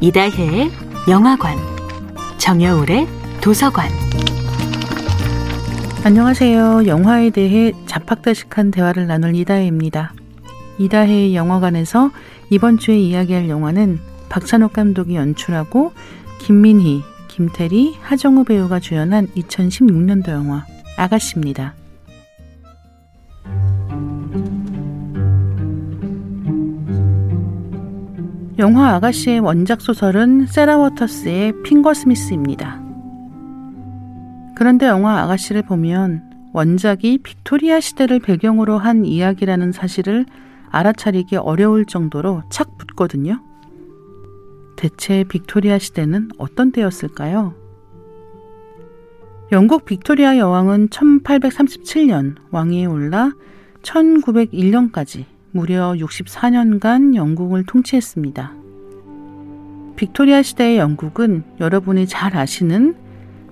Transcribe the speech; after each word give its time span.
이다혜의 0.00 0.70
영화관, 1.08 1.56
정여울의 2.36 3.08
도서관. 3.40 3.88
안녕하세요. 6.04 6.86
영화에 6.86 7.30
대해 7.30 7.72
자팍다식한 7.86 8.72
대화를 8.72 9.06
나눌 9.06 9.34
이다혜입니다. 9.34 10.12
이다혜의 10.78 11.34
영화관에서 11.34 12.10
이번 12.50 12.76
주에 12.76 12.98
이야기할 12.98 13.48
영화는 13.48 13.98
박찬욱 14.28 14.74
감독이 14.74 15.16
연출하고 15.16 15.92
김민희, 16.40 17.02
김태리, 17.28 17.96
하정우 18.02 18.44
배우가 18.44 18.80
주연한 18.80 19.28
2016년도 19.28 20.28
영화 20.28 20.66
아가씨입니다. 20.98 21.74
영화 28.58 28.94
아가씨의 28.94 29.40
원작 29.40 29.82
소설은 29.82 30.46
세라 30.46 30.78
워터스의 30.78 31.62
핑거 31.62 31.92
스미스입니다. 31.92 32.80
그런데 34.56 34.86
영화 34.86 35.20
아가씨를 35.22 35.60
보면 35.60 36.22
원작이 36.54 37.18
빅토리아 37.18 37.80
시대를 37.80 38.18
배경으로 38.18 38.78
한 38.78 39.04
이야기라는 39.04 39.72
사실을 39.72 40.24
알아차리기 40.70 41.36
어려울 41.36 41.84
정도로 41.84 42.44
착 42.48 42.78
붙거든요. 42.78 43.42
대체 44.76 45.24
빅토리아 45.24 45.78
시대는 45.78 46.30
어떤 46.38 46.72
때였을까요? 46.72 47.54
영국 49.52 49.84
빅토리아 49.84 50.38
여왕은 50.38 50.88
1837년 50.88 52.36
왕위에 52.50 52.86
올라 52.86 53.32
1901년까지 53.82 55.26
무려 55.56 55.94
64년간 55.94 57.14
영국을 57.14 57.64
통치했습니다. 57.64 58.52
빅토리아 59.96 60.42
시대의 60.42 60.76
영국은 60.76 61.44
여러분이 61.58 62.06
잘 62.06 62.36
아시는 62.36 62.94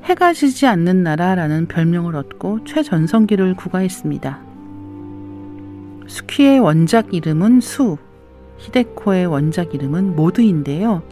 해가 0.05 0.35
지지 0.35 0.67
않는 0.67 1.03
나라라는 1.03 1.67
별명을 1.67 2.15
얻고 2.15 2.65
최전성기를 2.65 3.55
구가했습니다. 3.57 4.39
숙희의 6.07 6.61
원작 6.61 7.15
이름은 7.15 7.63
수, 7.63 7.97
히데코의 8.59 9.25
원작 9.25 9.75
이름은 9.75 10.15
모드인데요. 10.15 11.03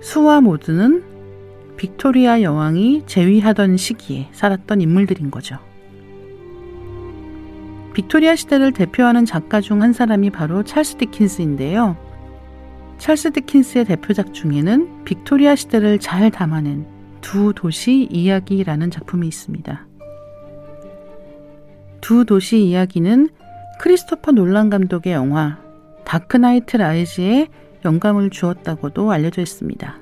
수와 0.00 0.40
모드는 0.40 1.04
빅토리아 1.76 2.40
여왕이 2.40 3.02
재위하던 3.06 3.76
시기에 3.76 4.28
살았던 4.32 4.80
인물들인 4.80 5.30
거죠. 5.30 5.58
빅토리아 7.98 8.36
시대를 8.36 8.70
대표하는 8.70 9.24
작가 9.24 9.60
중 9.60 9.82
한 9.82 9.92
사람이 9.92 10.30
바로 10.30 10.62
찰스 10.62 10.98
디킨스인데요. 10.98 11.96
찰스 12.98 13.32
디킨스의 13.32 13.86
대표작 13.86 14.32
중에는 14.34 15.02
빅토리아 15.02 15.56
시대를 15.56 15.98
잘 15.98 16.30
담아낸 16.30 16.86
두 17.20 17.52
도시 17.56 18.06
이야기라는 18.08 18.92
작품이 18.92 19.26
있습니다. 19.26 19.88
두 22.00 22.24
도시 22.24 22.62
이야기는 22.62 23.30
크리스토퍼 23.80 24.30
놀란 24.30 24.70
감독의 24.70 25.12
영화 25.12 25.58
다크나이트 26.04 26.76
라이즈에 26.76 27.48
영감을 27.84 28.30
주었다고도 28.30 29.10
알려져 29.10 29.42
있습니다. 29.42 29.98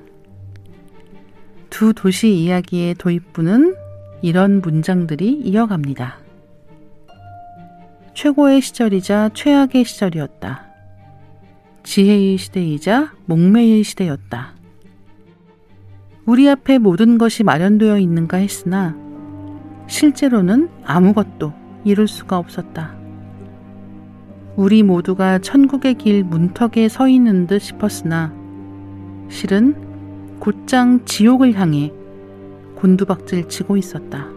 두 1.71 1.93
도시 1.93 2.29
이야기의 2.31 2.93
도입부는 2.93 3.75
이런 4.21 4.61
문장들이 4.61 5.31
이어갑니다. 5.31 6.26
최고의 8.17 8.61
시절이자 8.61 9.29
최악의 9.35 9.85
시절이었다. 9.85 10.65
지혜의 11.83 12.39
시대이자 12.39 13.11
목매의 13.27 13.83
시대였다. 13.83 14.55
우리 16.25 16.49
앞에 16.49 16.79
모든 16.79 17.19
것이 17.19 17.43
마련되어 17.43 17.99
있는가 17.99 18.37
했으나 18.37 18.97
실제로는 19.85 20.67
아무것도 20.83 21.53
이룰 21.83 22.07
수가 22.07 22.39
없었다. 22.39 22.97
우리 24.55 24.81
모두가 24.81 25.37
천국의 25.37 25.93
길 25.93 26.23
문턱에 26.23 26.89
서 26.89 27.07
있는 27.07 27.45
듯 27.45 27.59
싶었으나 27.59 28.33
실은 29.29 30.39
곧장 30.39 31.05
지옥을 31.05 31.53
향해 31.53 31.93
곤두박질 32.77 33.47
치고 33.47 33.77
있었다. 33.77 34.36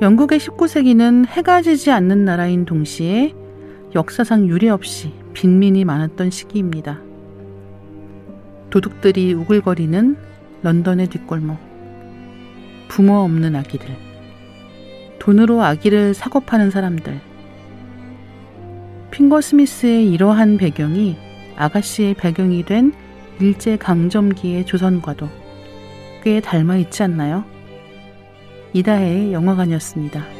영국의 0.00 0.38
19세기는 0.38 1.26
해가 1.26 1.60
지지 1.60 1.90
않는 1.90 2.24
나라인 2.24 2.64
동시에 2.64 3.34
역사상 3.96 4.46
유례 4.46 4.68
없이 4.68 5.12
빈민이 5.32 5.84
많았던 5.84 6.30
시기입니다. 6.30 7.00
도둑들이 8.70 9.34
우글거리는 9.34 10.16
런던의 10.62 11.08
뒷골목, 11.08 11.58
부모 12.86 13.16
없는 13.24 13.56
아기들, 13.56 13.96
돈으로 15.18 15.62
아기를 15.64 16.14
사고 16.14 16.38
파는 16.38 16.70
사람들, 16.70 17.20
핑거 19.10 19.40
스미스의 19.40 20.12
이러한 20.12 20.58
배경이 20.58 21.16
아가씨의 21.56 22.14
배경이 22.14 22.62
된 22.64 22.92
일제 23.40 23.76
강점기의 23.76 24.64
조선과도 24.64 25.28
꽤 26.22 26.40
닮아 26.40 26.76
있지 26.76 27.02
않나요? 27.02 27.57
이다혜의 28.78 29.32
영화관이었습니다. 29.32 30.37